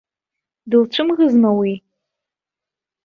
[0.69, 1.71] Дылцәымӷызма уи?